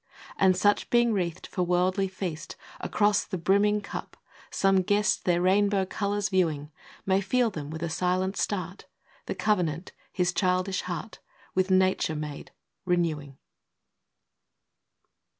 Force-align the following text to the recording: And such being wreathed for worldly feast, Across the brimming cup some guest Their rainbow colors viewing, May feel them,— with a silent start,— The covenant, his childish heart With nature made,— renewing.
And 0.35 0.57
such 0.57 0.89
being 0.89 1.13
wreathed 1.13 1.45
for 1.45 1.61
worldly 1.61 2.07
feast, 2.07 2.55
Across 2.79 3.25
the 3.25 3.37
brimming 3.37 3.81
cup 3.81 4.17
some 4.49 4.77
guest 4.81 5.25
Their 5.25 5.43
rainbow 5.43 5.85
colors 5.85 6.29
viewing, 6.29 6.71
May 7.05 7.21
feel 7.21 7.51
them,— 7.51 7.69
with 7.69 7.83
a 7.83 7.89
silent 7.91 8.35
start,— 8.35 8.87
The 9.27 9.35
covenant, 9.35 9.91
his 10.11 10.33
childish 10.33 10.81
heart 10.81 11.19
With 11.53 11.69
nature 11.69 12.15
made,— 12.15 12.49
renewing. 12.83 13.37